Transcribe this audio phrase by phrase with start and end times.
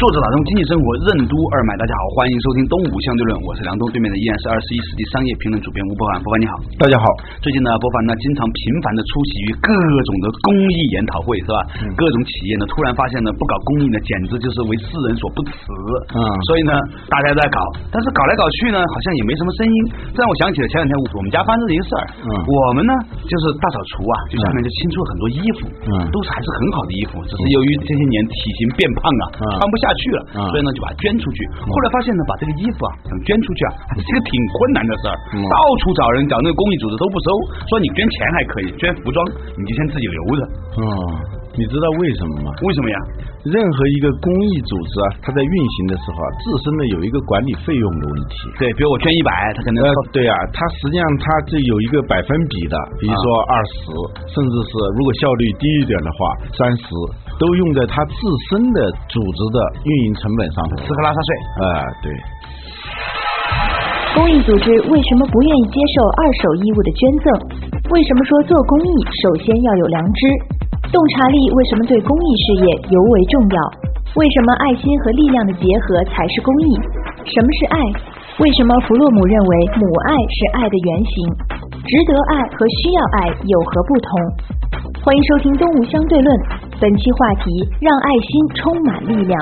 [0.00, 7.04] 作者打通经济生活任督二脉，大家好，欢迎收听东吴相对论，我是梁东，对面的依然是二十一世纪商业评论主编吴伯凡，伯凡你好，大家好。
[7.44, 11.60] 最近呢，伯凡呢经常频繁的出席于各种的公益研讨会，是吧？
[12.00, 15.52] 各种企业呢突然发现呢，不搞公益呢，简直就是为世人所不齿。
[16.16, 16.16] 嗯，
[16.48, 16.72] 所以呢，
[17.12, 17.60] 大家都在搞，
[17.92, 19.76] 但是搞来搞去呢，好像也没什么声音。
[20.16, 22.02] 这让我想起了前两天我们家发生的一个事儿。
[22.24, 22.92] 嗯，我们呢
[23.28, 29.89] 就是大扫除啊，就下面就清出了很多衣服，嗯，都是还是很好的衣服，只是由于这些年体型变胖啊，穿不下。
[29.90, 31.38] 下去了，所以呢就把它捐出去。
[31.66, 35.14] 后来发现呢，把这个衣服啊想捐出去啊，是一个挺困难的事儿。
[35.34, 37.26] 到处找人，找那个公益组织都不收，
[37.66, 39.18] 说你捐钱还可以，捐服装
[39.58, 40.40] 你就先自己留着。
[40.78, 40.86] 嗯。
[41.60, 42.48] 你知道为什么吗？
[42.64, 42.96] 为什么呀？
[43.44, 48.48] 任何一个公益组织啊，它在运行的时候啊，自身的有一个管理费用的问题。
[48.56, 53.92] 对，比如我捐一百，它可能对啊，它实际上它这有一个百分比的，比如说二十，
[54.32, 56.18] 甚至是如果效率低一点的话，
[56.56, 56.88] 三十，
[57.36, 58.16] 都用在它自
[58.48, 61.30] 身的组织的运营成本上吃喝拉撒睡。
[61.60, 61.68] 啊，
[62.00, 62.08] 对。
[64.16, 67.24] 公益组织为什么不愿意接受二手衣物的捐赠？
[67.92, 68.90] 为什么说做公益
[69.22, 70.20] 首先要有良知？
[70.88, 73.58] 洞察力为什么对公益事业尤为重要？
[74.16, 76.74] 为什么爱心和力量的结合才是公益？
[77.28, 77.76] 什么是爱？
[78.40, 81.14] 为什么弗洛姆认为母爱是爱的原型？
[81.84, 84.10] 值得爱和需要爱有何不同？
[85.04, 86.28] 欢迎收听《东吴相对论》，
[86.80, 87.44] 本期话题：
[87.80, 89.36] 让爱心充满力量。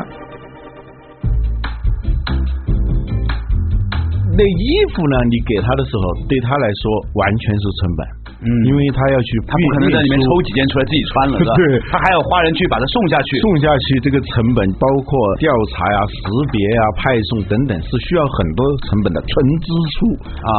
[4.36, 5.16] 那衣服呢？
[5.30, 8.17] 你给他的时候，对他来说完全是成本。
[8.38, 11.50] 嗯，因为他要去，他不可能在里面抽几件出来自己穿了，是吧？
[11.58, 15.10] 对，他还要花人去把它送下去，送下去这个成本包括
[15.42, 16.22] 调查呀、识
[16.54, 19.66] 别呀、派送等等，是需要很多成本的纯支
[19.98, 19.98] 出。
[20.38, 20.54] 啊。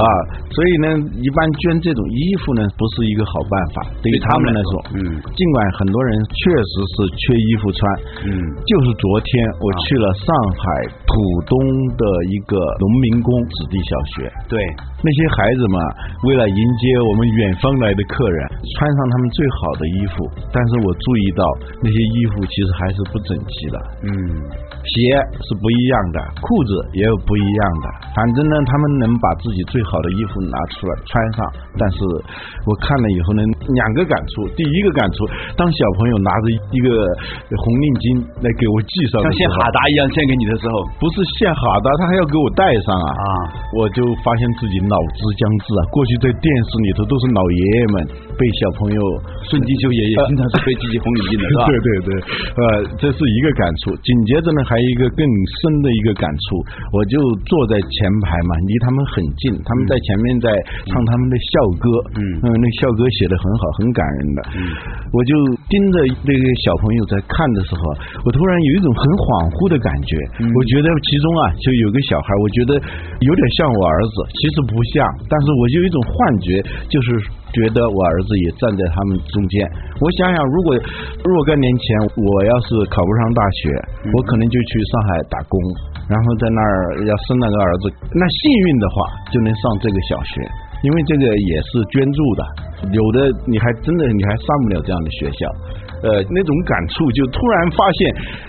[0.51, 0.85] 所以呢，
[1.23, 4.99] 一般捐这种衣服呢，不是一个好办法，对于他们来说，嗯，
[5.31, 7.79] 尽管很多人确实是缺衣服穿，
[8.27, 8.31] 嗯，
[8.67, 9.31] 就是昨天
[9.63, 10.27] 我去了上
[10.59, 10.63] 海
[11.07, 11.11] 浦
[11.47, 11.55] 东
[11.95, 14.59] 的一个农民工子弟小学，对，
[14.99, 15.75] 那些孩子们
[16.27, 17.68] 为了迎接我们远方。
[17.77, 18.39] 来的客人
[18.73, 21.43] 穿上他们最好的衣服，但是我注意到
[21.83, 23.77] 那些衣服其实还是不整齐的。
[24.07, 24.09] 嗯，
[24.81, 24.95] 鞋
[25.43, 27.85] 是不一样的，裤子也有不一样的。
[28.15, 31.43] 反正呢，他们能把自己最好的衣服拿出来穿上，
[31.77, 31.99] 但是
[32.63, 33.43] 我看了以后呢，
[33.75, 34.47] 两个感触。
[34.55, 35.27] 第一个感触，
[35.59, 36.87] 当小朋友拿着一个
[37.59, 38.05] 红领巾
[38.39, 43.09] 来给我系上，像献哈达一样献给你的时候，不是献哈达，他还要给我戴上啊！
[43.11, 43.27] 啊，
[43.75, 45.81] 我就发现自己脑子将至啊！
[45.91, 47.43] 过去在电视里头都是老。
[47.49, 47.95] 爷爷爷们
[48.39, 48.99] 被小朋友
[49.51, 51.61] 孙金秋爷爷经常是被系系红领巾的， 是吧？
[51.67, 52.09] 对对对，
[52.55, 52.63] 呃，
[52.95, 53.91] 这是一个感触。
[53.99, 55.21] 紧接着呢，还有一个更
[55.59, 56.63] 深的一个感触，
[56.95, 60.47] 我就坐在前排嘛，离他们很近，他们在前面在
[60.87, 61.53] 唱他们的校
[61.83, 64.39] 歌，嗯嗯，那校歌写的很好，很感人的。
[64.55, 64.59] 嗯，
[65.11, 65.31] 我就
[65.67, 67.81] 盯着那个小朋友在看的时候，
[68.23, 69.27] 我突然有一种很恍
[69.59, 70.11] 惚的感觉。
[70.55, 72.71] 我觉得其中啊，就有个小孩，我觉得
[73.25, 77.07] 有点像我儿子，其实不像，但是我就有一种幻觉，就是。
[77.53, 79.65] 觉得我儿子也站在他们中间。
[79.99, 80.77] 我想想，如果
[81.25, 81.83] 若干年前
[82.17, 83.73] 我要是考不上大学，
[84.13, 85.53] 我可能就去上海打工，
[86.07, 87.83] 然后在那儿要生了个儿子。
[88.13, 88.95] 那幸运的话，
[89.33, 90.45] 就能上这个小学，
[90.85, 92.41] 因为这个也是捐助的。
[92.95, 95.41] 有的你还真的你还上不了这样的学校，
[96.07, 97.99] 呃，那种感触就突然发现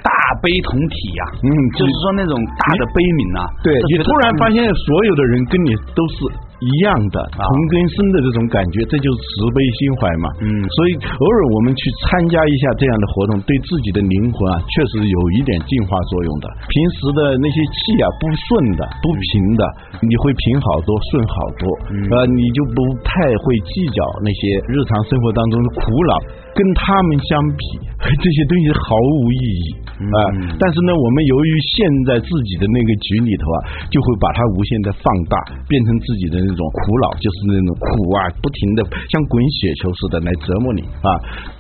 [0.07, 6.50] 大悲同体呀，嗯，就是说那种大的悲悯呐，对你突然发现所有的人跟你都是。
[6.61, 10.27] 一样的同根生的这种感觉，这就是慈悲心怀嘛。
[10.45, 16.45] 嗯，所以偶尔我们去参加一下这样的活动，对自己的灵魂啊，确实有一点净化作用的。
[16.69, 19.63] 平时的那些气啊不顺的、不平的，
[20.05, 21.65] 你会平好多、顺好多。
[22.13, 26.13] 呃，你就不太会计较那些日常生活当中的苦恼，
[26.53, 27.63] 跟他们相比，
[28.21, 30.19] 这些东西毫无意义啊。
[30.61, 33.59] 但是呢，我们由于陷在自己的那个局里头啊，
[33.89, 36.50] 就会把它无限的放大，变成自己的。
[36.51, 37.87] 那种苦恼就是那种苦
[38.19, 41.09] 啊，不停的像滚雪球似的来折磨你啊，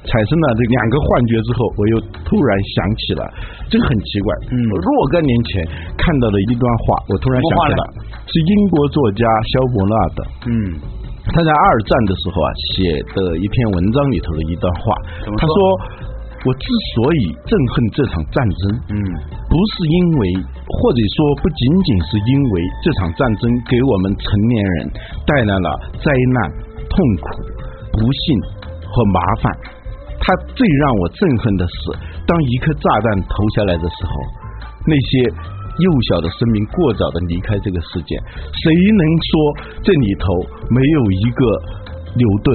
[0.03, 1.95] 产生了这两个幻觉之后，我又
[2.27, 3.23] 突然想起了，
[3.71, 4.29] 这个很奇怪。
[4.51, 5.63] 嗯，若干年前
[5.95, 7.83] 看到的一段话，我突然想起了，
[8.27, 10.19] 是英国作家肖伯纳的。
[10.51, 10.51] 嗯，
[11.31, 14.83] 他在二战的时候啊写的一篇文章里头的一段话，
[15.39, 15.55] 他说。
[16.41, 16.65] 我之
[16.97, 18.97] 所以憎恨这场战争，嗯，
[19.45, 20.21] 不是因为，
[20.65, 24.89] 或者说不仅仅是因为这场战争给我们成年人
[25.29, 25.69] 带来了
[26.01, 26.37] 灾难、
[26.89, 27.25] 痛苦、
[27.93, 28.41] 不幸
[28.89, 29.53] 和麻烦。
[30.17, 31.93] 它最让我憎恨的是，
[32.25, 34.13] 当一颗炸弹投下来的时候，
[34.89, 35.29] 那些
[35.77, 38.17] 幼小的生命过早的离开这个世界。
[38.65, 39.31] 谁能说
[39.85, 40.25] 这里头
[40.73, 41.41] 没有一个
[42.17, 42.49] 牛顿，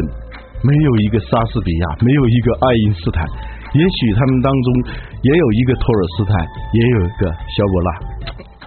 [0.66, 3.22] 没有一个莎士比亚，没有一个爱因斯坦？
[3.76, 4.68] 也许他们当中
[5.22, 6.32] 也有一个托尔斯泰，
[6.72, 7.90] 也有一个肖伯纳。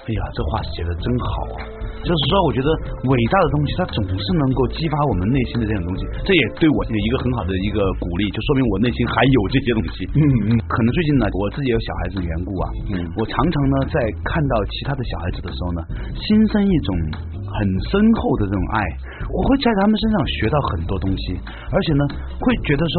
[0.09, 1.61] 哎呀，这话写的真好啊！
[2.01, 2.69] 就是说，我觉得
[3.13, 10.09] 伟大的东西，它总是能够激发我们内心的这种东西，这也对我有一个很好的一个鼓励，就说明我内心还有这些东西。
[10.17, 10.57] 嗯嗯。
[10.65, 15.81] 可能最近呢，我自己有小孩子的缘故啊，嗯，我常常呢在看到其他的小孩子的时候呢，
[16.17, 16.89] 心生一种
[17.45, 17.57] 很
[17.93, 18.81] 深厚的这种爱，
[19.29, 21.37] 我会在他们身上学到很多东西，
[21.69, 22.03] 而且呢，
[22.41, 22.97] 会觉得说。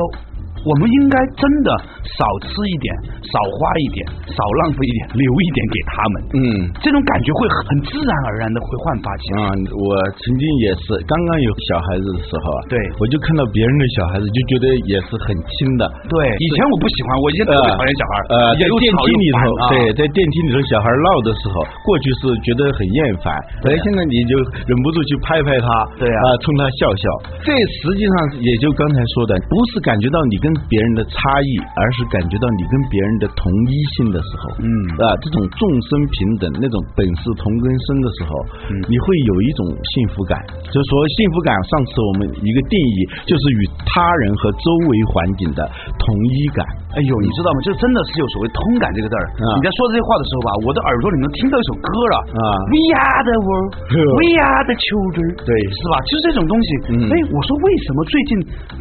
[0.67, 1.69] 我们应该真的
[2.03, 2.87] 少吃一点，
[3.31, 6.13] 少花一点，少浪费一点，留一点给他们。
[6.35, 6.43] 嗯，
[6.83, 9.37] 这种感觉会很自然而然的会焕发起来。
[9.39, 9.87] 啊，我
[10.19, 15.87] 曾经也是，刚刚有小孩子的时候啊，对，我就看到别人的小孩子，就觉得也是很亲的。
[16.11, 18.13] 对，以前我不喜欢，我以前特别讨厌小孩。
[18.35, 19.41] 呃，在电梯里头，
[19.71, 23.31] 对，在电梯里头小孩闹的时候，过去是觉得很厌烦，
[23.63, 24.35] 哎，现在你就
[24.67, 27.03] 忍不住去拍拍他，对啊，冲他笑笑。
[27.47, 28.13] 这实际上
[28.43, 31.13] 也就刚才说的，不是感觉到你跟跟别人的差
[31.45, 34.65] 异，而是感觉到你跟别人的同一性的时候，嗯，
[34.97, 38.33] 啊，这种众生平等，那种本是同根生的时候，
[38.73, 40.41] 嗯，你会有一种幸福感。
[40.73, 42.97] 就说幸福感，上次我们一个定义
[43.29, 45.61] 就是与他人和周围环境的
[46.01, 46.65] 同一感。
[46.97, 47.57] 哎呦，你知道吗？
[47.61, 49.23] 就真的是有所谓通感这个字儿。
[49.37, 52.41] 你在说这些话的时候吧，我的耳朵里能听到一首歌了啊
[52.73, 53.71] ，We are the world,
[54.17, 56.01] We are the children，对，是吧？
[56.09, 56.69] 就是这种东西。
[57.13, 58.31] 哎，我说为什么最近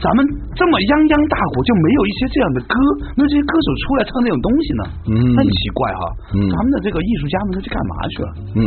[0.00, 0.24] 咱们
[0.56, 1.57] 这么泱泱大国？
[1.64, 2.74] 就没有一些这样的歌，
[3.16, 4.82] 那这些歌手出来唱这种东西呢？
[5.10, 6.02] 嗯，很奇怪哈。
[6.34, 8.28] 嗯，他们的这个艺术家们都去干嘛去了？
[8.56, 8.60] 嗯，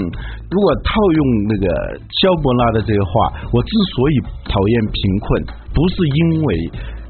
[0.49, 1.65] 如果套用那个
[2.23, 3.11] 肖伯纳的这个话，
[3.53, 4.15] 我之所以
[4.49, 5.27] 讨厌贫困，
[5.71, 6.49] 不是因为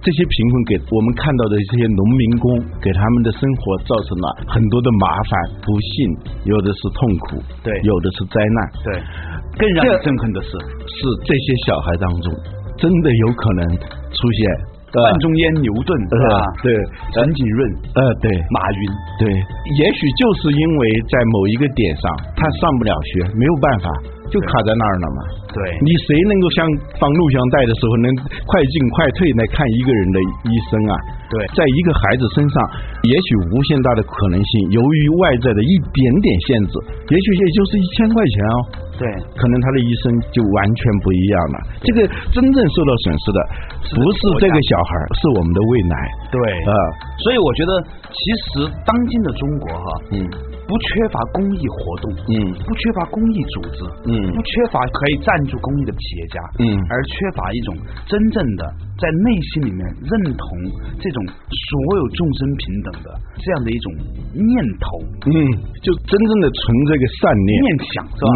[0.01, 2.45] 这些贫困给我们看到的这些农民工
[2.81, 5.31] 给他们的生活造成了很多的麻烦、
[5.61, 8.91] 不幸，有的是痛苦，对，有的是灾难，对。
[9.59, 10.57] 更让人憎恨的是，
[10.87, 10.95] 是
[11.27, 12.31] 这些小孩当中
[12.79, 13.67] 真的有可能
[14.09, 14.70] 出现。
[14.91, 16.45] 范仲淹、牛顿，对吧？
[16.61, 16.73] 对，
[17.15, 18.81] 陈景润，呃，对，马云，
[19.19, 19.31] 对，
[19.79, 23.87] 也许就是因为在某一个点上，他上不了学，没有办法，
[24.31, 25.19] 就卡在那儿了嘛。
[25.51, 26.63] 对，你谁能够像
[26.95, 28.07] 放录像带的时候能
[28.47, 30.17] 快进快退来看一个人的
[30.47, 30.95] 一生啊？
[31.27, 32.55] 对，在一个孩子身上，
[33.03, 36.73] 也许无限大的可能性，由于外在的一点点限制，
[37.11, 38.57] 也许也就是一千块钱哦。
[38.99, 39.05] 对，
[39.35, 41.57] 可能他的一生就完全不一样了。
[41.83, 43.39] 这个真正受到损失的
[43.95, 45.95] 不是这个小孩，是我们的未来。
[46.31, 46.39] 对
[46.69, 46.73] 啊，
[47.19, 47.71] 所以我觉得，
[48.07, 50.50] 其实当今的中国哈，嗯。
[50.71, 52.31] 不缺乏公益活动，嗯，
[52.63, 57.75] 不缺乏公益组织，嗯，不缺乏可以赞助公益的企业家，嗯，而缺乏一种
[58.07, 58.63] 真正的
[58.95, 60.47] 在内心里面认同
[60.95, 61.69] 这种所
[61.99, 63.87] 有众生平等的这样的一种
[64.31, 64.47] 念
[64.79, 64.87] 头，
[65.27, 65.35] 嗯，
[65.83, 68.31] 就真正的存这个善念念想，是吧？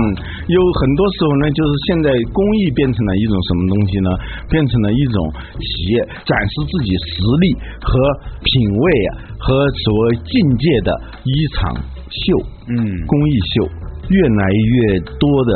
[0.52, 4.10] 有很多时候呢，就是现在公益变成了一种什么东西呢？
[4.52, 5.18] 变成了一种
[5.56, 7.96] 企业展示自己实力和
[8.44, 9.56] 品味啊，和
[9.88, 10.92] 所谓境界的
[11.24, 11.95] 一场。
[12.24, 13.68] 秀，嗯，公益秀
[14.10, 15.52] 越来越多的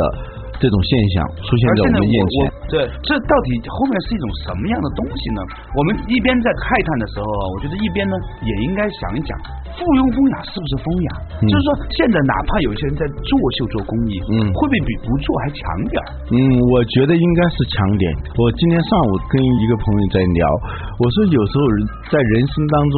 [0.60, 2.36] 这种现象出现在我们眼前。
[2.68, 5.40] 对，这到底后面是一种什么样的东西呢？
[5.72, 9.32] 我们一边在慨叹的时候，我觉得一边呢也应该想一想，
[9.74, 11.10] 附庸风雅是不是风雅？
[11.40, 15.96] 就是说，现在哪怕有些人在作秀做公益，嗯，会不会比不做还强点？
[16.36, 16.36] 嗯，
[16.68, 18.04] 我觉得应该是强点。
[18.36, 20.44] 我今天上午跟一个朋友在聊，
[21.00, 21.62] 我说有时候
[22.12, 22.94] 在人生当中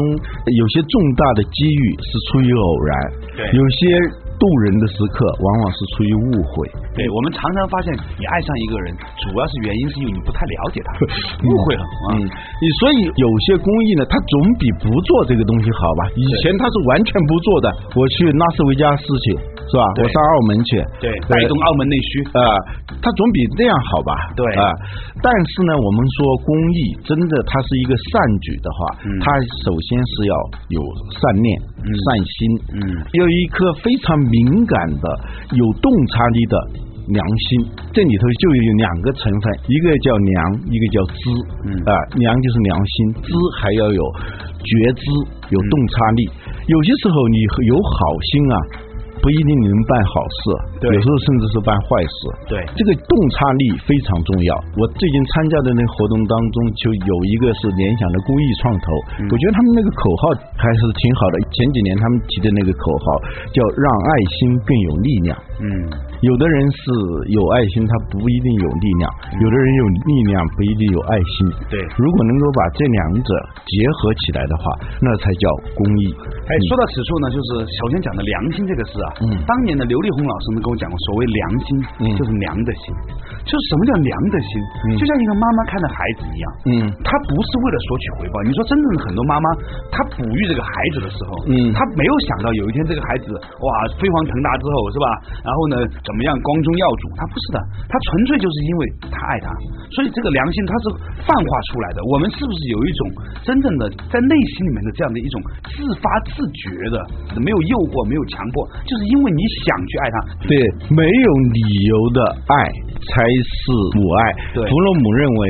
[0.50, 2.90] 有些重大的机遇是出于偶然，
[3.38, 4.20] 对，有些。
[4.42, 6.66] 渡人的时刻往往是出于误会。
[6.99, 8.90] 对我们常常发现，你爱上一个人，
[9.22, 10.90] 主要是原因是因为你不太了解他，
[11.46, 11.82] 误会了。
[12.11, 16.11] 嗯，你所以有些公益呢，它总比不做这个东西好吧？
[16.18, 19.38] 以前他是完全不做的，我去拉斯维加斯去，
[19.70, 19.87] 是吧？
[20.02, 22.42] 我上澳门去，对，带动澳门内需啊，
[22.99, 24.11] 它总比那样好吧？
[24.34, 24.66] 对啊。
[25.22, 28.78] 但是呢，我们说公益真的它是一个善举的话，
[29.22, 29.26] 它
[29.62, 30.34] 首先是要
[30.75, 30.80] 有
[31.14, 31.46] 善念、
[31.84, 32.80] 善心，嗯，
[33.12, 34.12] 有一颗非常。
[34.32, 35.06] 敏感的、
[35.50, 36.56] 有洞察力的
[37.08, 37.20] 良
[37.50, 40.38] 心，这里头就有两个成分，一个叫良，
[40.70, 41.20] 一个叫知。
[41.66, 44.02] 嗯啊，良就是良心，知还要有
[44.62, 45.04] 觉知、
[45.50, 46.30] 有洞察力。
[46.64, 47.36] 有些时候你
[47.66, 47.98] 有好
[48.30, 48.56] 心啊，
[49.22, 50.42] 不一定能办好事，
[50.82, 52.18] 有时候甚至是办坏事。
[52.50, 54.50] 对这个洞察力非常重要。
[54.74, 58.86] 我最近参加的那个活动当中，就有一个是联想的公益创投，
[59.22, 61.34] 嗯我觉得他们那个口号还是挺好的。
[61.54, 63.06] 前几年他们提的那个口号
[63.54, 65.38] 叫“让爱心更有力量”。
[65.62, 65.70] 嗯，
[66.26, 66.82] 有的人是
[67.30, 69.06] 有爱心，他不一定有力量；
[69.38, 71.46] 有的人有力量，不一定有爱心。
[71.70, 73.30] 对如果能够把这两者
[73.70, 74.64] 结合起来的话，
[74.98, 75.46] 那才叫
[75.78, 76.10] 公益。
[76.42, 81.66] 哎，说到此处呢，就是首先讲的良心这个事啊，嗯当年的刘丽宏老师呢跟我讲过，所谓良心，
[82.02, 82.90] 嗯就是娘的心，
[83.46, 84.50] 就是什么叫娘的心？
[84.90, 86.70] 嗯就像一个妈妈看着孩子一样，嗯
[87.06, 88.42] 她不是为了索取回报。
[88.42, 89.46] 你说真正的很多妈妈，
[89.94, 93.68] 她哺育这个孩子的时候，嗯她没有想到有一天这个孩子哇
[94.02, 95.06] 飞黄腾达之后是吧？
[95.46, 97.06] 然后呢怎么样光宗耀祖？
[97.14, 98.82] 她不是的，她纯粹就是因为
[99.14, 99.46] 她爱他，
[99.94, 100.84] 所以这个良心它是
[101.22, 102.02] 泛化出来的。
[102.11, 103.00] 我们是不是有一种
[103.46, 105.38] 真正的在内心里面的这样的一种
[105.70, 106.96] 自发自觉的，
[107.40, 110.16] 没有诱惑，没有强迫，就是因为你想去爱他，
[110.48, 110.52] 对，
[110.90, 112.54] 没有理由的爱
[113.00, 113.54] 才是
[113.96, 114.20] 母爱。
[114.54, 115.42] 对弗洛姆认为。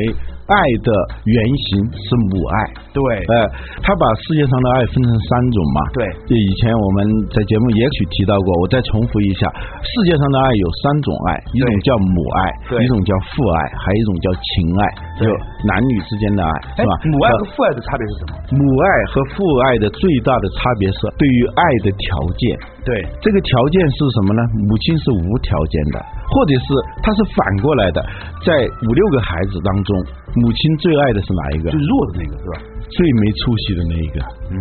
[0.51, 0.91] 爱的
[1.25, 1.37] 原
[1.71, 2.57] 型是母爱，
[2.93, 2.99] 对
[3.31, 3.35] 呃，
[3.81, 5.79] 他把世界上的爱分成三种嘛。
[5.95, 9.47] 对就以前我们在节目也许提到过，我再重复一下，
[9.81, 12.41] 世界上的爱有三种爱，一种叫母爱，
[12.83, 14.83] 一种叫父爱，还有一种叫情爱，
[15.19, 15.31] 对就
[15.65, 16.91] 男女之间的爱，是哎吧？
[17.07, 18.33] 母爱和呃父爱的差别是什么？
[18.59, 22.45] 母爱和父爱的最大的差别是对于爱的条件。
[22.85, 22.91] 对
[23.23, 24.43] 这个条件是什么呢？
[24.67, 26.67] 母亲是无条件的，或者是
[26.99, 28.03] 它是反过来的，
[28.43, 29.91] 在五六个孩子当中，
[30.35, 31.79] 母亲最爱的是哪一个最？
[31.79, 32.55] 弱的那个是吧？
[32.91, 34.19] 最没出息的那一个。
[34.51, 34.59] 嗯，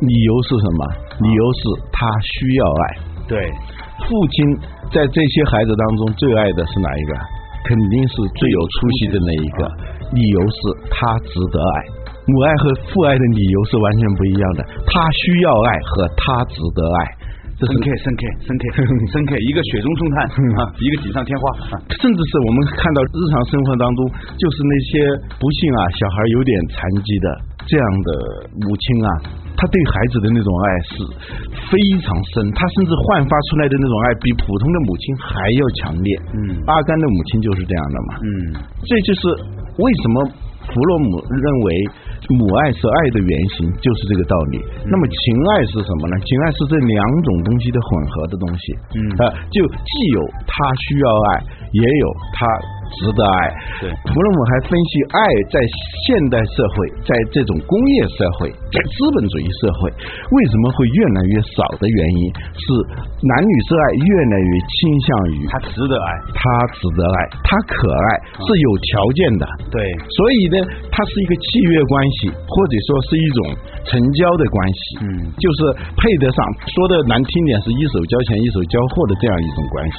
[0.00, 0.80] 理由是什么？
[1.20, 1.60] 理由是
[1.92, 2.84] 他需要爱。
[3.28, 3.36] 对
[4.04, 4.36] 父亲
[4.92, 7.12] 在这些孩子当中最爱的是哪一个？
[7.64, 9.60] 肯定是最有出息的那一个。
[10.12, 10.56] 理由是
[10.90, 11.76] 他值得爱。
[12.26, 14.64] 母爱和父爱的理由是完全不一样的。
[14.88, 17.00] 他需要爱和他值得爱，
[17.54, 18.62] 深刻深刻深刻
[19.14, 20.16] 深刻一个雪中送炭
[20.58, 21.78] 啊， 一个锦上添花啊。
[22.02, 24.00] 甚至是我们看到日常生活当中，
[24.34, 24.90] 就是那些
[25.38, 27.26] 不幸啊，小孩有点残疾的
[27.64, 28.10] 这样的
[28.58, 29.08] 母亲啊，
[29.54, 30.92] 她对孩子的那种爱是
[31.70, 36.10] 非常深，她甚至焕发出来的那种爱比普通的母亲还要强烈。
[36.34, 38.10] 嗯阿甘的母亲就是这样的嘛。
[38.18, 38.28] 嗯，
[38.82, 39.20] 这就是
[39.78, 40.16] 为什么
[40.68, 41.68] 弗洛姆认为
[42.40, 44.58] 母爱是爱的原型，就是这个道理。
[44.88, 46.14] 那么情爱是什么呢？
[46.24, 48.64] 情爱是这两种东西的混合的东西。
[48.96, 50.54] 嗯啊，就既有他
[50.88, 52.46] 需要爱，也有他
[53.00, 53.38] 值得爱。
[53.80, 55.18] 对弗洛姆还分析爱
[55.50, 55.56] 在
[56.06, 62.22] 现代社会，在这种工业社会，在资本主义社会，为什么会越来越少的原因
[62.54, 62.64] 是
[63.24, 66.08] 男女之爱越来越倾向于他值得爱。
[66.34, 66.42] 他
[66.76, 69.44] 值得爱，他可爱是有条件的。
[69.72, 69.80] 对
[70.12, 70.56] 所以呢，
[70.92, 73.38] 它是一个契约关系，或者说是一种
[73.88, 75.06] 成交的关系，嗯
[75.40, 76.38] 就是配得上。
[76.68, 79.96] 说的难听点，是一手交钱一手交货的这样一种关系。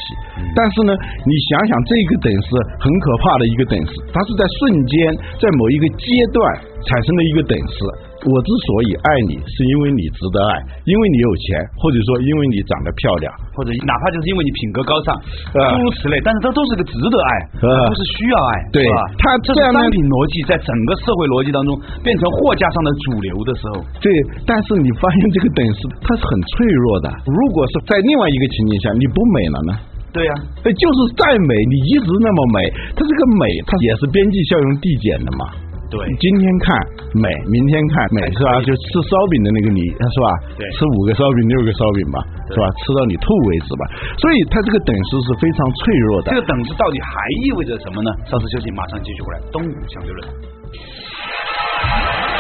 [0.56, 0.94] 但是呢，
[1.26, 2.50] 你想想这个等式
[2.86, 4.94] 很可怕的一个等式，它是在瞬间，
[5.42, 6.38] 在某一个阶段
[6.86, 7.78] 产生的一个等式。
[8.26, 10.54] 我之所以爱你，是因为你值得爱，
[10.90, 13.30] 因为你有钱，或者说因为你长得漂亮。
[13.54, 15.14] 或者哪怕就是因为你品格高尚，
[15.54, 18.98] 呃诸如此类，但是这都是个值得爱，呃不是需要爱，对吧？
[19.22, 24.10] 它这样商品逻辑在整个社会逻辑当中变成货架上的主流的时候，对，
[24.46, 27.08] 但是你发现这个等式它是很脆弱的。
[27.30, 29.72] 如果是在另外一个情景下，你不美了呢？
[30.16, 30.32] 对呀、
[30.64, 32.58] 哎，就是再美，你一直那么美，
[32.96, 35.44] 它这个美，它也是边际效用递减的嘛。
[35.92, 36.72] 对今天看
[37.20, 38.64] 美，明天看美是吧？
[38.64, 40.28] 就吃烧饼的那个你是吧？
[40.56, 42.64] 对吃五个烧饼、六个烧饼吧，是吧？
[42.80, 43.84] 吃到你吐为止吧。
[44.16, 46.40] 所以它这个等式是非常脆弱的这。
[46.40, 47.12] 个等式到底还
[47.44, 48.10] 意味着什么呢？
[48.24, 49.38] 稍事休息，马上继续回来。
[49.52, 50.20] 东吴相对论。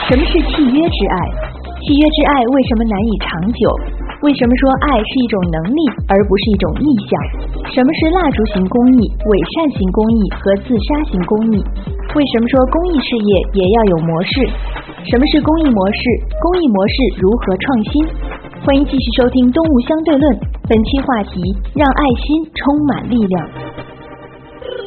[0.08, 1.17] 什么是契约之爱？
[1.84, 3.63] 契约之爱为什么难以长久？
[4.25, 5.79] 为什么说爱是一种能力
[6.10, 7.13] 而不是一种意向？
[7.70, 11.62] 什么是蜡烛型公益、伪善型公益和自杀型公益？
[12.17, 14.34] 为什么说公益事业也要有模式？
[15.05, 16.01] 什么是公益模式？
[16.41, 17.94] 公益模式如何创新？
[18.65, 20.25] 欢迎继续收听《东吴相对论》，
[20.65, 21.38] 本期话题：
[21.77, 23.36] 让爱心充满力量。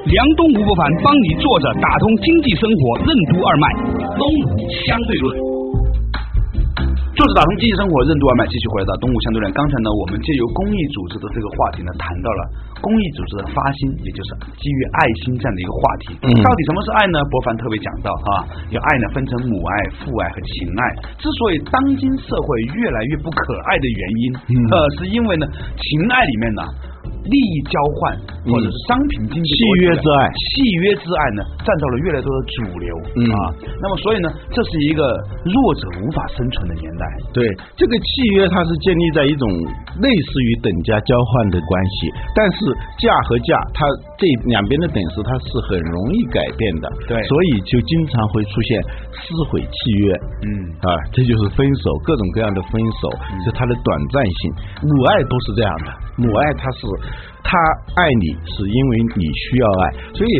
[0.02, 3.64] 梁东吴不凡帮你坐着打通经济生活任督二脉，
[4.18, 5.47] 东吴相对论。
[7.18, 9.50] 就是打通经济生活任督二脉，继续回到东吴相对论。
[9.50, 12.40] 刚才呢，我们借由公益组织的这个话题呢，谈到了
[12.78, 16.04] 公益组织的发心，也就是基于爱心这样的一个话题。
[16.22, 17.18] 嗯到底什么是爱呢？
[17.26, 20.82] 博凡特别讲到啊，有爱呢分成母爱、父爱和情爱。
[21.18, 22.46] 之所以当今社会
[22.78, 24.22] 越来越不可爱的原因，
[24.54, 25.44] 嗯呃，是因为呢，
[25.74, 26.62] 情爱里面呢。
[27.28, 28.16] 利益交换
[28.48, 32.90] 或者是商品经济契约之爱，契约之爱呢，占到了越来越多的主流
[33.36, 33.52] 啊。
[33.80, 35.04] 那么，所以呢，这是一个
[35.44, 37.04] 弱者无法生存的年代。
[37.32, 37.44] 对，
[37.76, 38.06] 这个契
[38.36, 39.44] 约它是建立在一种
[40.00, 42.58] 类似于等价交换的关系，但是
[42.96, 43.84] 价和价，它
[44.16, 46.88] 这两边的等式它是很容易改变的。
[47.06, 48.80] 对，所以就经常会出现
[49.12, 49.20] 撕
[49.52, 50.16] 毁契约。
[50.48, 50.48] 嗯
[50.80, 52.72] 啊，这就是分手，各种各样的分
[53.04, 53.12] 手
[53.44, 54.40] 是它的短暂性。
[54.80, 56.86] 母爱都是这样的，母爱它是
[57.42, 57.56] 他
[57.96, 59.82] 爱你是因为你需要爱，
[60.14, 60.30] 所以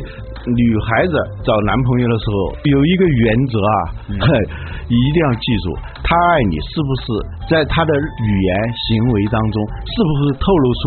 [0.48, 1.12] 女孩子
[1.44, 3.74] 找男朋友的时候有一个原则啊，
[4.88, 7.02] 一定要记住，他爱你是不是
[7.50, 8.50] 在他的语言
[8.88, 10.82] 行为当中，是不是透露出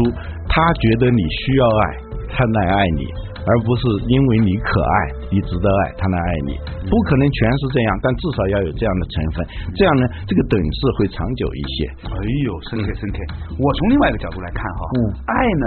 [0.48, 1.82] 他觉得你需要爱，
[2.30, 3.06] 他来爱你。
[3.46, 4.96] 而不是因为你可爱，
[5.32, 6.54] 你值得爱，他来爱你，
[6.90, 9.36] 不可能全是这样，但至少要有这样的成分，
[9.76, 11.90] 这样呢，这个等式会长久一些。
[12.06, 13.18] 哎呦，深刻深刻！
[13.58, 15.66] 我从另外一个角度来看哈，嗯，爱呢，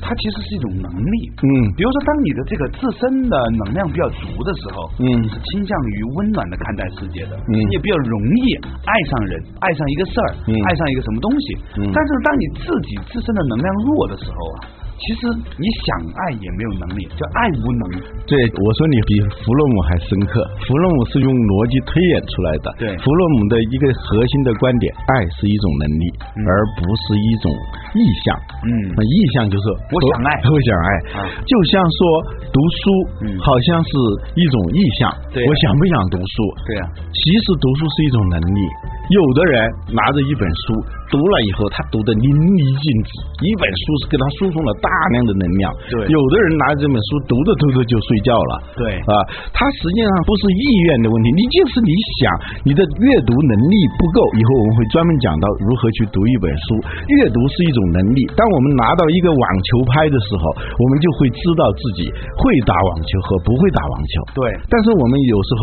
[0.00, 8.54] 它其实是一种能力，嗯，比如说当你的这个自身的能量比较足的时候，嗯，你是倾向于温暖的看待世界的，嗯，也比较容易
[8.84, 11.46] 爱上人，爱上一个事儿，嗯，爱上一个什么东西，
[11.80, 14.75] 嗯，但是当你自己自身的能量弱的时候啊。
[14.96, 15.20] 其实
[15.60, 17.84] 你想爱也没有能力，叫爱无能。
[18.24, 19.12] 对，我说你比
[19.44, 20.40] 弗洛姆还深刻。
[20.64, 22.66] 弗洛姆是用逻辑推演出来的。
[22.80, 26.04] 对，弗洛姆的一个核心的观点，爱是一种能力，
[26.48, 26.50] 而
[26.80, 27.46] 不是一种
[27.92, 28.34] 意向。
[28.64, 30.88] 嗯，那意向就是我想爱， 我想爱。
[31.44, 32.00] 就像说
[32.50, 32.82] 读书，
[33.44, 33.90] 好像是
[34.32, 35.12] 一种意向。
[35.30, 36.34] 对，我想不想读书？
[36.66, 38.60] 对啊，其实读书是一种能力。
[39.06, 39.54] 有的人
[39.94, 42.26] 拿着一本书读了以后，他读的淋
[42.58, 43.10] 漓尽致，
[43.46, 45.70] 一本书是给他输送了大量的能量。
[45.86, 48.52] 对，有的人拿着这本书读着读着就睡觉了。
[48.74, 49.14] 对，啊，
[49.54, 52.20] 他实际上不是意愿的问题，你就是你想
[52.66, 54.18] 你的阅读能力不够。
[54.34, 56.66] 以后我们会专门讲到如何去读一本书。
[57.06, 64.42] 阅读是一种能力，当我们拿到一个网球拍的时候，我们就会知道自己会打网球和不会打网球。
[64.42, 65.50] 对，但是我们有时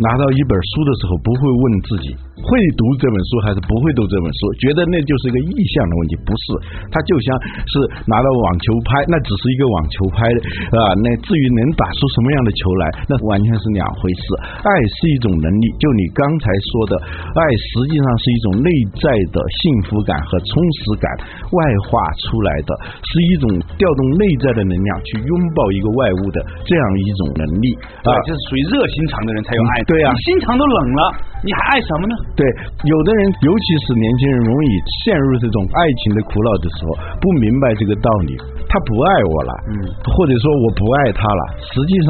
[0.00, 6.44] 拿到一本书的时候，不会问自己会读这本书还是不会读这本书，觉得那就是一个意向的问题，不是。
[6.90, 7.26] 他就像
[7.70, 7.72] 是
[8.10, 10.26] 拿到网球拍，那只是一个网球拍
[10.74, 10.92] 啊。
[11.00, 14.22] 那至于能打出什么样的球来，那完全是两回事。
[14.66, 16.92] 爱是一种能力，就你刚才说的，
[17.38, 18.68] 爱实际上是一种内
[18.98, 21.06] 在的幸福感和充实感
[21.54, 22.70] 外化出来的，
[23.06, 23.46] 是一种
[23.78, 27.66] 调动内在的能量去拥抱一个外物的这样一种能力
[28.02, 29.72] 啊，就是属于热心肠的人才有爱。
[29.86, 31.00] 对呀，心肠都冷了，
[31.44, 32.14] 你还爱什么呢？
[32.32, 32.40] 对，
[32.88, 34.68] 有的人，尤其是年轻人，容易
[35.04, 38.32] 陷入这种爱情的苦恼的时候，不明白这个道理，
[38.68, 39.72] 他不爱我了，嗯，
[40.16, 42.08] 或者说我不爱他了，实际上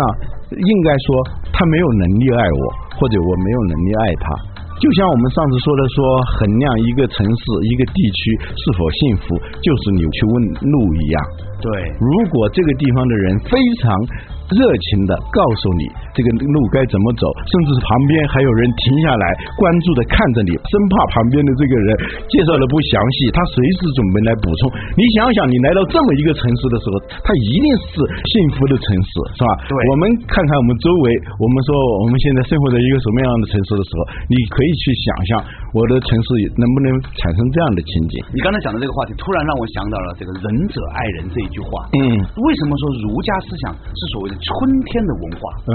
[0.54, 1.06] 应该说
[1.50, 2.62] 他没有能力爱我，
[3.02, 4.26] 或者我没有能力爱他。
[4.78, 5.98] 就像我们上次说的，说
[6.38, 8.22] 衡量一个城市、一个地区
[8.54, 10.35] 是否幸福，就是你去问
[10.70, 11.16] 路一样。
[11.58, 13.90] 对，如果这个地方的人非常。
[14.50, 14.59] 热
[14.90, 19.24] 情的告诉你这个路该怎么走，甚至是旁边还有人停下来
[19.55, 21.88] 关注的看着你，生怕旁边的这个人
[22.28, 24.61] 介绍的不详细，他随时准备来补充。
[24.98, 29.50] 你想想，你来到这么一个城市的时候，它一定是幸福的城市，是吧？
[29.68, 29.72] 对。
[29.72, 31.07] 我们看看我们周围，
[31.40, 31.70] 我们说
[32.05, 35.31] 我们现在生活在一个什么样的城市的时候，你可以去想象
[35.72, 36.28] 我的城市
[36.61, 38.20] 能不能产生这样的情景。
[38.37, 41.88] 你刚才讲的这个话题，突然让我想到了这个“仁者爱人”这一句话。
[41.96, 42.00] 嗯。
[42.20, 44.37] 为什么说儒家思想是所谓的？
[44.37, 44.52] 春
[44.92, 45.72] 天的文化，嗯，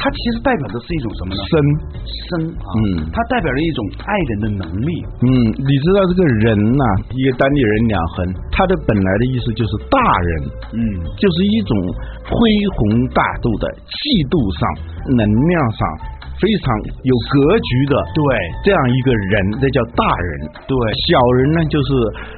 [0.00, 1.40] 它其实代表的是一种什么呢？
[1.44, 1.52] 生
[2.00, 5.28] 生啊，嗯，它代表了一种爱人的能力，嗯，
[5.60, 10.32] 你知道这个人呐，一个单立人两横，它的本来的意思就是大人，
[10.72, 10.80] 嗯，
[11.20, 11.72] 就是一种
[12.32, 12.32] 恢
[12.80, 12.80] 宏
[13.12, 13.92] 大度的气
[14.32, 14.60] 度上、
[15.20, 15.80] 能量上
[16.40, 16.66] 非常
[17.02, 18.22] 有格局的，对，
[18.64, 20.30] 这样一个人，那叫大人，
[20.66, 20.74] 对，
[21.06, 21.90] 小人呢就是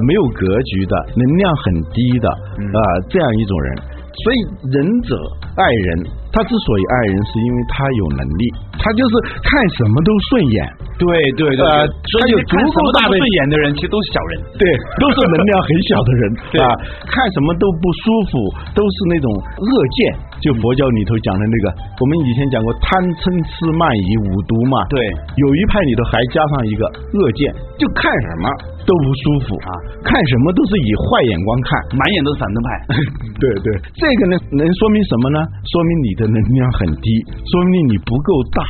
[0.04, 2.78] 没有格局的，能量很低的，啊，
[3.08, 3.68] 这样一种人。
[4.16, 4.36] 所以
[4.72, 5.12] 仁者
[5.56, 8.44] 爱人，他之所以爱人，是因为他有能力，
[8.78, 9.12] 他就是
[9.44, 10.56] 看什么都顺眼。
[10.96, 11.04] 对
[11.36, 14.32] 对对，他有足够大的顺眼的人，其实都是小人。
[14.56, 14.64] 对，
[14.96, 16.22] 都是能量很小的人
[16.64, 16.72] 啊，
[17.04, 18.32] 看什么都不舒服，
[18.72, 20.16] 都是那种恶见。
[20.40, 21.66] 就佛教里头讲的那个，
[22.00, 24.76] 我们以前讲过贪嗔痴慢疑五毒嘛。
[24.92, 24.96] 对，
[25.36, 28.44] 有一派里头还加上一个恶见，就看什么
[28.84, 29.70] 都不舒服啊，
[30.04, 32.68] 看什么都是以坏眼光看，满眼都是反动派。
[33.40, 35.38] 对对，这个呢能说明什么呢？
[35.68, 37.08] 说明你的能量很低，
[37.44, 38.60] 说明你不够大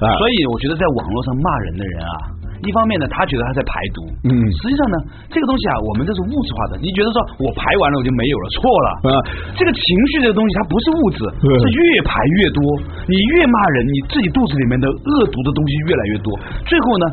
[0.00, 0.06] 啊。
[0.18, 2.16] 所以我觉得在网络上骂人的人啊。
[2.64, 4.96] 一方面呢，他觉得他在排毒，嗯实际上呢，
[5.28, 6.80] 这个东西啊，我们这是物质化的。
[6.80, 9.20] 你觉得说我排完了我就没有了，错了啊
[9.52, 12.64] 这个情绪这个东西它不是物质，嗯是越排越多。
[13.04, 16.32] 你越骂人，你自己肚子里面的恶毒的东西越来越多，
[16.64, 17.04] 最后呢，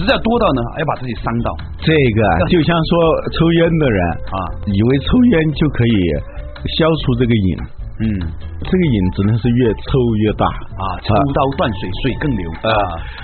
[0.00, 1.52] 实在多到呢，要把自己伤到。
[1.84, 2.90] 这个啊就像说
[3.36, 4.00] 抽烟的人
[4.32, 5.94] 啊以为抽烟就可以
[6.80, 7.48] 消除这个瘾，
[8.00, 8.06] 嗯。
[8.66, 9.90] 这个影子呢是越抽
[10.24, 10.44] 越大。
[10.46, 12.44] 啊，抽刀断水，水更流。
[12.66, 12.70] 啊。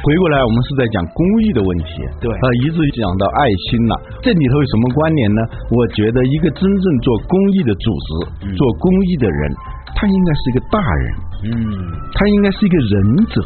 [0.05, 2.31] 回过来，我们是在讲公益的问题，对。
[2.31, 3.93] 呃，一直讲到爱心了。
[4.23, 5.41] 这里头有什么关联呢？
[5.71, 9.41] 我觉得一个真正做公益的组织、做公益的人，
[9.97, 11.05] 他应该是一个大人，
[11.45, 11.53] 嗯，
[12.15, 13.41] 他应该是一个仁者，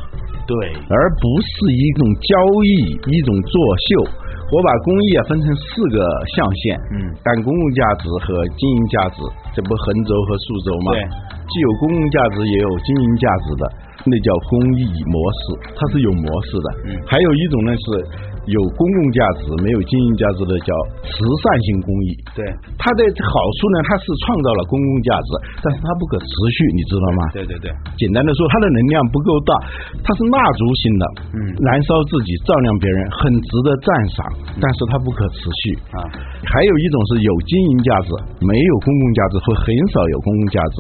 [0.47, 0.55] 对，
[0.91, 2.71] 而不是一种交易、
[3.11, 3.55] 一种作
[3.89, 4.26] 秀。
[4.53, 5.99] 我把公益啊分成四个
[6.37, 9.19] 象限，嗯但公共价值和经营价值，
[9.55, 10.89] 这不横轴和竖轴吗？
[10.95, 11.03] 对，
[11.51, 13.63] 既有公共价值也有经营价值的，
[14.07, 16.69] 那叫公益模式，它是有模式的。
[16.87, 17.85] 嗯还有一种呢是
[18.47, 20.71] 有公共价值没有经营价值的，叫
[21.03, 21.11] 慈
[21.43, 22.09] 善性公益。
[22.35, 22.47] 对，
[22.79, 25.31] 它的好处呢，它是创造了公共价值，
[25.63, 27.21] 但是它不可持续，你知道吗？
[27.35, 27.67] 对对对，
[27.99, 29.51] 简单的说，它的能量不够大，
[30.07, 31.05] 它是蜡烛型的，
[31.35, 34.19] 嗯燃烧自己照亮别人，很值得赞赏，
[34.63, 35.99] 但是它不可持续啊。
[36.47, 38.11] 还有一种是有经营价值，
[38.47, 40.77] 没有公共价值或很少有公共价值，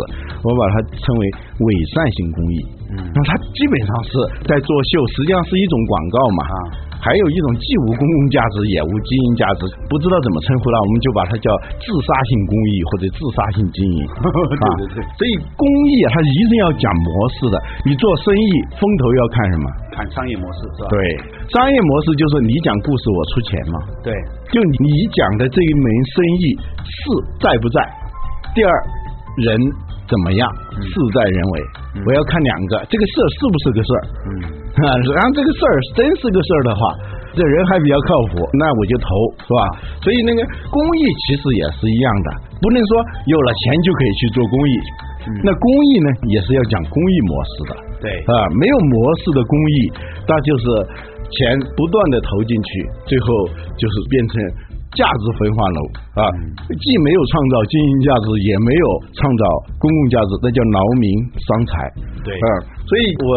[0.46, 1.22] 我把它称为
[1.66, 2.56] 伪善性公益。
[2.94, 4.10] 嗯那它基本上是
[4.46, 6.42] 在作秀，实际上是一种广告嘛。
[6.46, 6.58] 啊
[7.00, 14.00] 还有一种既无公共价值也无经营价值，不知道怎么称呼了，我们就把它叫自杀性公益或者自杀性经营。
[14.22, 17.56] 对对对所以公益啊，它一定要讲模式的。
[17.84, 19.66] 你做生意风头要看什么？
[19.96, 20.90] 看商业模式是吧？
[20.90, 20.98] 对，
[21.52, 23.76] 商业模式就是你讲故事我出钱嘛。
[24.04, 24.12] 对，
[24.52, 26.44] 就你讲的这一门生意
[26.84, 26.96] 是
[27.40, 27.80] 在不在？
[28.54, 28.70] 第二，
[29.36, 29.52] 人
[30.06, 30.42] 怎么样？
[30.78, 31.54] 事在人为。
[32.06, 34.02] 我要看两个，这个事儿是不是个事儿？
[34.26, 34.30] 嗯
[34.76, 36.80] 啊，然后这个事儿真是个事儿的话，
[37.32, 39.08] 这人还比较靠谱，那我就投，
[39.42, 39.60] 是吧？
[40.04, 42.28] 所以那个公益其实也是一样的，
[42.60, 42.90] 不能说
[43.26, 44.74] 有了钱就可以去做公益。
[45.42, 47.72] 那公益呢，也是要讲公益模式的。
[47.98, 49.76] 对啊，没有模式的公益，
[50.28, 50.64] 那就是
[51.32, 51.38] 钱
[51.74, 52.70] 不断的投进去，
[53.10, 53.26] 最后
[53.74, 54.34] 就是变成
[54.96, 55.80] 价值分化楼
[56.16, 56.22] 啊，
[56.72, 59.42] 既没有创造经营价值，也没有创造
[59.76, 61.04] 公共价值，那叫劳民
[61.36, 61.72] 伤财。
[62.24, 62.32] 对。
[62.32, 62.48] 啊，
[62.88, 63.30] 所以我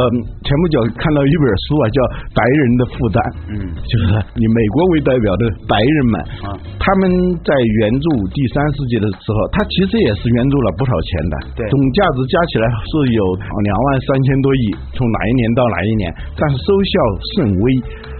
[0.48, 1.98] 前不久看到一本书啊，叫
[2.32, 3.18] 《白人的负担》，
[3.52, 3.54] 嗯。
[3.76, 4.08] 就是
[4.40, 6.16] 以美国为代表的白人们
[6.48, 6.48] 啊。
[6.80, 7.12] 他们
[7.44, 11.62] 在援助第三世界的时候，他其实也是援助了不少钱的，对。
[11.68, 14.64] 总价值加起来是有两万三千多亿，
[14.96, 16.08] 从哪一年到哪一年，
[16.40, 16.94] 但是收效
[17.36, 17.64] 甚微。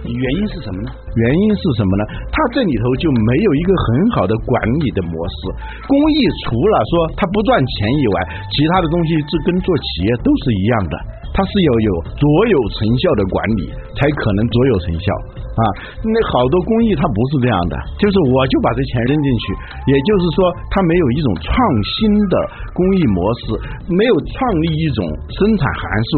[0.08, 0.88] 原因是什么呢？
[1.14, 2.02] 原因是什么呢？
[2.32, 3.86] 它这里头就没有一个很
[4.16, 5.38] 好的管理的模式。
[5.84, 7.68] 公益除了说它不赚钱
[8.00, 8.16] 以外，
[8.48, 10.94] 其他的东西是跟做企业都是一样的，
[11.32, 13.62] 它是要有卓有成效的管理，
[13.96, 15.06] 才可能卓有成效
[15.54, 15.62] 啊。
[16.02, 19.44] 那好多公益它不是这样的，就是我就把这钱扔进去，
[19.90, 21.50] 也就是说它没有一种创
[21.82, 22.34] 新的
[22.74, 23.42] 公益模式，
[23.94, 25.06] 没有创立一种
[25.38, 26.10] 生产函数。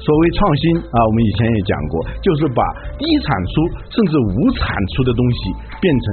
[0.00, 2.62] 所谓创新啊，我们以前也讲过，就是把
[2.96, 3.52] 低产出
[3.90, 4.64] 甚至无产
[4.96, 5.38] 出的东西
[5.82, 6.04] 变成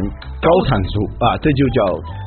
[0.41, 0.91] 高产出
[1.23, 1.79] 啊，这就叫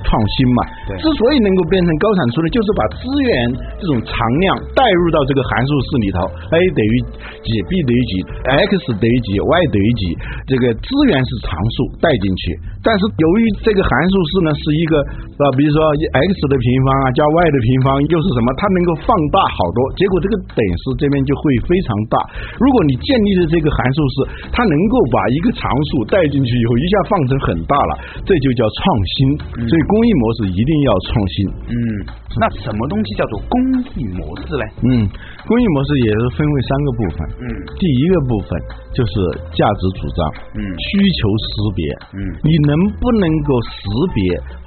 [0.07, 0.61] 创新嘛。
[0.88, 3.31] 对之所以能够变成高产出呢，就是把资源
[3.77, 6.94] 这种常量带入到这个函数式里头，a 等于
[7.40, 8.12] 几，b 等于几
[8.44, 10.02] ，x 等于几，y 等于几，
[10.50, 12.42] 这个资源是常数带进去。
[12.80, 22.16] 但是由于这个函数式呢是一个啊，比如说 x 的平方啊加 y 的平方又是什么，它能够放大好多，结果这个等式这边就会非常大。
[22.56, 24.16] 如果你建立的这个函数式，
[24.50, 27.92] 它能够把一个常数带进去以后，一下放成很大了，
[28.24, 29.18] 这就叫创新。
[29.68, 31.37] 所以公益模式一定要创新。
[31.68, 31.76] 嗯，
[32.40, 33.54] 那什么东西叫做公
[33.94, 34.64] 益模式呢？
[34.88, 35.04] 嗯，
[35.46, 37.18] 公益模式也是分为三个部分。
[37.40, 37.46] 嗯
[37.79, 38.51] 第一个部分
[38.92, 39.12] 就是
[39.55, 40.20] 价值主张，
[40.57, 41.46] 嗯需求识
[41.77, 41.83] 别，
[42.14, 43.79] 嗯你能不能够识
[44.14, 44.20] 别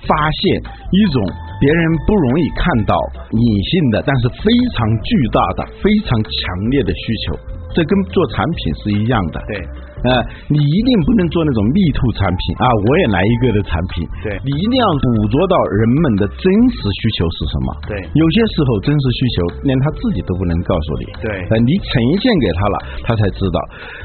[0.08, 1.20] 发现一种
[1.60, 2.96] 别人不容易看到
[3.32, 6.34] 隐性的，但是非常巨大的、非常强
[6.72, 7.36] 烈的需求？
[7.74, 9.42] 这跟做产品是一样的。
[9.48, 9.58] 对，
[10.04, 10.10] 呃，
[10.52, 12.68] 你一定不能做那种蜜兔产品啊！
[12.68, 14.04] 我也来一个的产品。
[14.24, 17.68] 对你一定要捕捉到人们的真实需求是什么。
[17.88, 21.04] 对有些时候真实需求连他自己都不能告诉你。
[21.24, 21.88] 对呃，你呈
[22.20, 22.76] 现给他了，
[23.08, 23.58] 他才知道。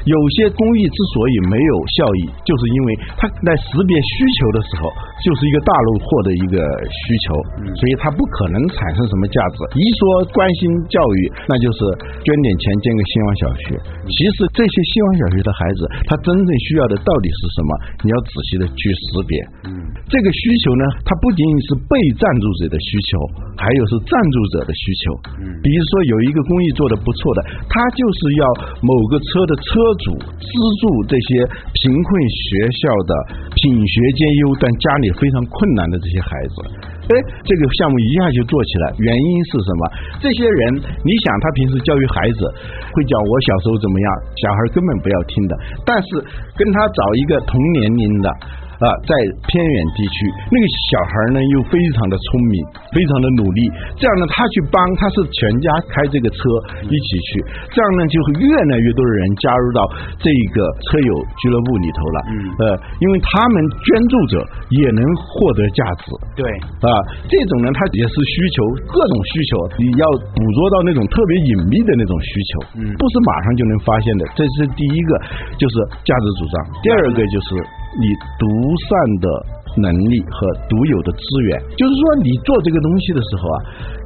[0.09, 4.89] 有些公益之所以没有效益，就是因为它在识别需求的时候，
[5.21, 6.57] 就是一个大陆货的一个
[6.89, 7.25] 需求，
[7.61, 9.57] 嗯所以它不可能产生什么价值。
[9.77, 10.01] 一说
[10.33, 11.77] 关心教育，那就是
[12.25, 13.63] 捐点钱建个希望小学。
[14.09, 17.69] 其实这些希望小学的孩子，他真正需要的到底是什么？
[18.01, 19.33] 你要仔细的去识别。
[19.69, 19.73] 嗯
[20.09, 23.09] 这个需求呢，它不仅仅是被赞助者的需求，
[23.61, 25.03] 还有是赞助者的需求。
[25.37, 28.43] 嗯，比如说有一个公益做的不错的，他就是要
[28.81, 29.69] 某个车的车
[30.01, 30.49] 主资
[30.81, 31.45] 助这些
[31.77, 33.11] 贫困学校的
[33.53, 36.57] 品学兼优但家里非常困难的这些孩子。
[37.09, 37.13] 哎，
[37.45, 39.81] 这个项目一下就做起来，原因是什么？
[40.25, 40.61] 这些人，
[41.05, 42.49] 你想他平时教育孩子，
[42.97, 44.07] 会讲我小时候怎么样，
[44.41, 45.53] 小孩根本不要听的。
[45.85, 46.07] 但是
[46.57, 48.29] 跟他找一个同年龄的。
[48.79, 49.11] 啊，在
[49.51, 50.15] 偏远地区，
[50.47, 52.55] 那个小孩呢又非常的聪明，
[52.95, 53.59] 非常的努力。
[53.99, 56.39] 这样呢，他去帮，他是全家开这个车
[56.87, 57.43] 一起去。
[57.75, 59.83] 这样呢，就会越来越多的人加入到
[60.23, 61.11] 这个车友
[61.43, 62.17] 俱乐部里头了。
[62.31, 62.63] 嗯，呃，
[63.03, 64.35] 因为他们捐助者
[64.71, 66.07] 也能获得价值。
[66.39, 66.47] 对，
[66.79, 66.87] 啊，
[67.27, 69.51] 这种呢，他也是需求，各种需求，
[69.83, 74.23] 你要捕捉到那种特别隐秘的那种需求，嗯，不是马上就能发现的。
[74.39, 75.11] 这是第一个，
[75.59, 75.75] 就是
[76.07, 76.55] 价值主张。
[76.79, 77.59] 第二个就是。
[77.97, 78.05] 你
[78.37, 78.45] 独
[78.85, 78.89] 善
[79.23, 79.27] 的
[79.81, 83.57] 能力和独有的资源，就是说，你做这个东西的时候啊，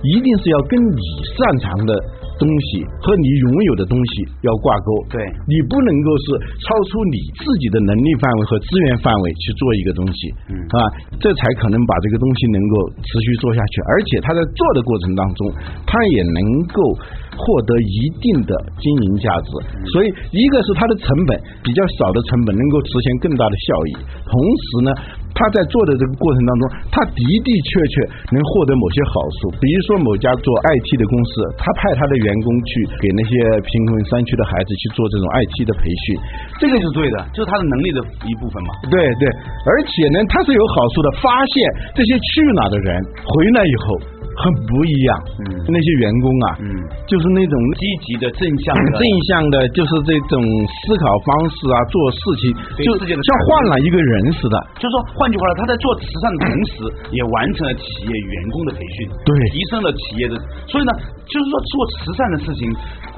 [0.03, 1.01] 一定是要跟你
[1.35, 1.91] 擅长的
[2.37, 4.89] 东西和你拥有的东西要挂钩。
[5.09, 6.25] 对，你不能够是
[6.63, 10.19] 超出你自己的能力范围和资源范围去做一个东西，
[10.51, 10.77] 嗯啊，
[11.19, 13.81] 这才可能把这个东西能够持续做下去。
[13.87, 15.51] 而且他在做的过程当中，
[15.87, 16.39] 他也能
[16.71, 16.79] 够。
[17.37, 19.49] 获得一定的经营价值，
[19.93, 23.91] 所以一个是它的成本比较少的成本能够实现更大的效益，
[24.29, 24.89] 同时呢，
[25.33, 26.61] 他在做的这个过程当中，
[26.93, 27.95] 他的的确确
[28.31, 33.33] 能获得某些好处，比如说某家做 IT 的公司，他派他的员工去给那些
[33.65, 36.17] 贫困山区的孩子去做这种 IT 的培训，
[36.61, 38.71] 这个是对的，就是他的能力的一部分嘛。
[38.93, 39.25] 对对，
[39.65, 41.55] 而且呢，他是有好处的，发现
[41.97, 42.89] 这些去哪的人
[43.25, 44.21] 回来以后。
[44.35, 45.11] 很不一样，
[45.45, 46.65] 嗯，那些员工啊，嗯，
[47.05, 52.49] 就是那种积极的、正向的、正向的，就是这种思考方式啊，做事情
[52.81, 54.55] 就像换了一个人似的。
[54.81, 56.73] 就是说，换句话说，他在做慈善的同时，
[57.13, 60.33] 也完成了企业员工的培训，对，提升了企业的。
[60.65, 60.91] 所以呢，
[61.29, 62.61] 就是说做慈善的事情，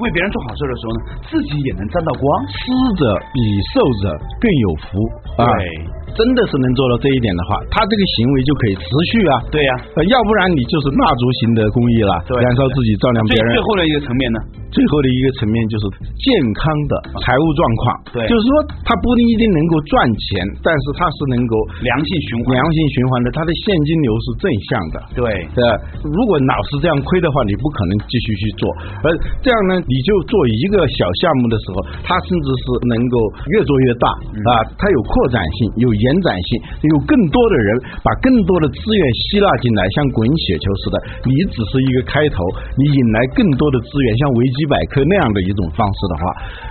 [0.04, 1.00] 为别人做好事的时候呢，
[1.32, 2.24] 自己也能沾到光。
[2.52, 2.60] 施
[3.00, 3.40] 者比
[3.72, 5.00] 受者更有福，
[5.40, 6.06] 对。
[6.16, 9.34] 真的是能做到这一点的话，他这个行为就可以持续啊。
[9.52, 9.72] 对呀，
[10.08, 13.54] 要不然你就是蜡烛型的公益了，燃烧自己照亮别人。
[13.54, 14.42] 最后的一个层面呢？
[14.74, 15.86] 最后的一个层面就是
[16.18, 16.26] 健
[16.58, 17.84] 康的财务状况。
[18.12, 21.54] 对，就是说他不一定能够赚钱，但是他是能够
[21.86, 24.96] 良性循环、良性循环的，他的现金流是正向的。
[25.14, 25.62] 对，对。
[26.10, 28.66] 如果老是这样亏的话，你不可能继续去做。
[29.06, 29.14] 而
[29.46, 33.16] 这样呢，你就做一个小项目的时候，它甚至是能够
[33.54, 36.50] 越做越大啊，它有扩展性，有延展性，
[36.90, 37.70] 有更多的人
[38.02, 41.24] 把更多的资源吸纳进来，像滚雪球似的。
[41.24, 42.44] 你只是一个开头，
[42.76, 44.58] 你引来更多的资源，像维基。
[44.66, 46.24] 百科那样的一种方式的话，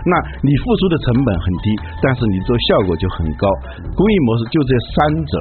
[0.05, 1.71] 那你付出的成本很低，
[2.03, 3.47] 但是你做效果就很高。
[3.95, 5.33] 公益模式就这三者，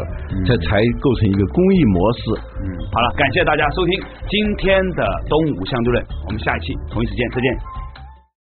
[0.46, 2.22] 这才构成一个公益模式。
[2.62, 7.83] 嗯，好了，感谢大家收听今天的东吴相对论，我们下一期同一时间再见。